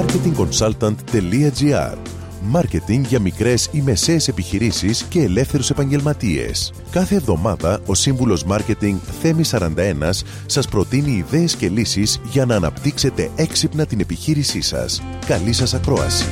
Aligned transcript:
marketingconsultant.gr 0.00 1.96
Μάρκετινγκ 2.42 3.04
για 3.04 3.20
μικρές 3.20 3.68
ή 3.72 3.80
μεσαίες 3.80 4.28
επιχειρήσεις 4.28 5.02
και 5.02 5.22
ελεύθερους 5.22 5.70
επαγγελματίες. 5.70 6.72
Κάθε 6.90 7.14
εβδομάδα 7.14 7.80
ο 7.86 7.94
σύμβουλος 7.94 8.44
Μάρκετινγκ 8.44 8.98
Θέμη 9.20 9.42
41 9.50 10.24
σας 10.46 10.68
προτείνει 10.68 11.10
ιδέες 11.10 11.56
και 11.56 11.68
λύσεις 11.68 12.20
για 12.24 12.46
να 12.46 12.54
αναπτύξετε 12.56 13.30
έξυπνα 13.36 13.86
την 13.86 14.00
επιχείρησή 14.00 14.60
σας. 14.60 15.02
Καλή 15.26 15.52
σας 15.52 15.74
ακρόαση. 15.74 16.24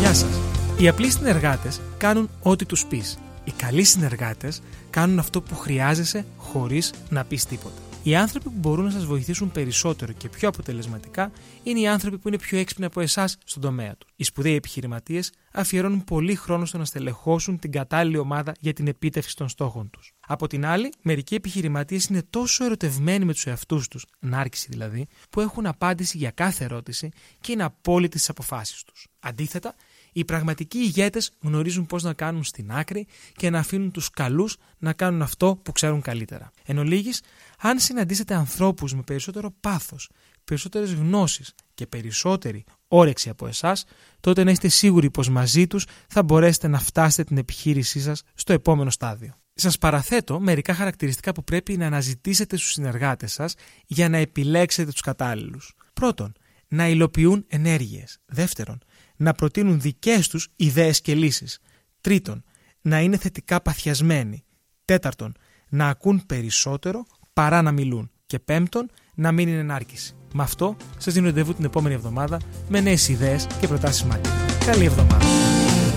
Γεια 0.00 0.14
σας. 0.14 0.40
Οι 0.78 0.88
απλοί 0.88 1.10
συνεργάτες 1.10 1.80
κάνουν 1.98 2.28
ό,τι 2.42 2.64
τους 2.64 2.86
πεις. 2.86 3.18
Οι 3.44 3.52
καλοί 3.56 3.84
συνεργάτες 3.84 4.62
κάνουν 4.90 5.18
αυτό 5.18 5.40
που 5.40 5.56
χρειάζεσαι 5.56 6.24
χωρίς 6.36 6.92
να 7.08 7.24
πεις 7.24 7.44
τίποτα. 7.44 7.87
Οι 8.08 8.16
άνθρωποι 8.16 8.48
που 8.48 8.58
μπορούν 8.58 8.84
να 8.84 8.90
σας 8.90 9.04
βοηθήσουν 9.04 9.52
περισσότερο 9.52 10.12
και 10.12 10.28
πιο 10.28 10.48
αποτελεσματικά 10.48 11.30
είναι 11.62 11.80
οι 11.80 11.86
άνθρωποι 11.86 12.18
που 12.18 12.28
είναι 12.28 12.38
πιο 12.38 12.58
έξυπνοι 12.58 12.84
από 12.84 13.00
εσάς 13.00 13.36
στον 13.44 13.62
τομέα 13.62 13.96
του. 13.96 14.06
Οι 14.16 14.24
σπουδαίοι 14.24 14.54
επιχειρηματίες 14.54 15.32
αφιερώνουν 15.52 16.04
πολύ 16.04 16.34
χρόνο 16.34 16.64
στο 16.64 16.78
να 16.78 16.84
στελεχώσουν 16.84 17.58
την 17.58 17.72
κατάλληλη 17.72 18.18
ομάδα 18.18 18.52
για 18.60 18.72
την 18.72 18.86
επίτευξη 18.86 19.36
των 19.36 19.48
στόχων 19.48 19.90
τους. 19.90 20.17
Από 20.30 20.46
την 20.46 20.66
άλλη, 20.66 20.92
μερικοί 21.02 21.34
επιχειρηματίες 21.34 22.04
είναι 22.04 22.22
τόσο 22.30 22.64
ερωτευμένοι 22.64 23.24
με 23.24 23.32
τους 23.32 23.46
εαυτούς 23.46 23.88
τους, 23.88 24.06
νάρκηση 24.18 24.66
δηλαδή, 24.70 25.06
που 25.30 25.40
έχουν 25.40 25.66
απάντηση 25.66 26.16
για 26.16 26.30
κάθε 26.30 26.64
ερώτηση 26.64 27.08
και 27.40 27.52
είναι 27.52 27.64
απόλυτοι 27.64 28.16
στις 28.16 28.30
αποφάσεις 28.30 28.82
τους. 28.82 29.06
Αντίθετα, 29.20 29.74
οι 30.12 30.24
πραγματικοί 30.24 30.78
ηγέτες 30.78 31.30
γνωρίζουν 31.40 31.86
πώς 31.86 32.02
να 32.02 32.12
κάνουν 32.12 32.44
στην 32.44 32.72
άκρη 32.72 33.06
και 33.36 33.50
να 33.50 33.58
αφήνουν 33.58 33.90
τους 33.90 34.10
καλούς 34.10 34.56
να 34.78 34.92
κάνουν 34.92 35.22
αυτό 35.22 35.60
που 35.62 35.72
ξέρουν 35.72 36.00
καλύτερα. 36.00 36.50
Εν 36.64 36.78
ολίγης, 36.78 37.22
αν 37.58 37.78
συναντήσετε 37.78 38.34
ανθρώπους 38.34 38.94
με 38.94 39.02
περισσότερο 39.02 39.54
πάθος, 39.60 40.10
περισσότερες 40.44 40.92
γνώσεις 40.92 41.54
και 41.74 41.86
περισσότερη 41.86 42.64
όρεξη 42.88 43.28
από 43.28 43.46
εσάς, 43.46 43.84
τότε 44.20 44.44
να 44.44 44.50
είστε 44.50 44.68
σίγουροι 44.68 45.10
πως 45.10 45.28
μαζί 45.28 45.66
τους 45.66 45.86
θα 46.08 46.22
μπορέσετε 46.22 46.68
να 46.68 46.78
φτάσετε 46.78 47.24
την 47.24 47.38
επιχείρησή 47.38 48.00
σας 48.00 48.22
στο 48.34 48.52
επόμενο 48.52 48.90
στάδιο. 48.90 49.34
Σας 49.60 49.78
παραθέτω 49.78 50.40
μερικά 50.40 50.74
χαρακτηριστικά 50.74 51.32
που 51.32 51.44
πρέπει 51.44 51.76
να 51.76 51.86
αναζητήσετε 51.86 52.56
στους 52.56 52.72
συνεργάτες 52.72 53.32
σας 53.32 53.54
για 53.86 54.08
να 54.08 54.16
επιλέξετε 54.16 54.90
τους 54.90 55.00
κατάλληλους. 55.00 55.74
Πρώτον, 55.92 56.32
να 56.68 56.88
υλοποιούν 56.88 57.44
ενέργειες. 57.48 58.18
Δεύτερον, 58.26 58.78
να 59.16 59.32
προτείνουν 59.32 59.80
δικές 59.80 60.28
τους 60.28 60.48
ιδέες 60.56 61.00
και 61.00 61.14
λύσεις. 61.14 61.58
Τρίτον, 62.00 62.44
να 62.80 63.00
είναι 63.00 63.16
θετικά 63.16 63.60
παθιασμένοι. 63.60 64.44
Τέταρτον, 64.84 65.34
να 65.68 65.88
ακούν 65.88 66.26
περισσότερο 66.26 67.06
παρά 67.32 67.62
να 67.62 67.72
μιλούν. 67.72 68.10
Και 68.26 68.38
πέμπτον, 68.38 68.90
να 69.14 69.32
μην 69.32 69.48
είναι 69.48 69.58
ενάρκηση. 69.58 70.16
Με 70.34 70.42
αυτό 70.42 70.76
σας 70.98 71.14
δίνω 71.14 71.26
ραντεβού 71.26 71.54
την 71.54 71.64
επόμενη 71.64 71.94
εβδομάδα 71.94 72.40
με 72.68 72.80
νέες 72.80 73.08
ιδέες 73.08 73.46
και 73.60 73.66
προτάσεις 73.66 74.06
marketing. 74.10 74.64
Καλή 74.64 74.84
εβδομάδα. 74.84 75.26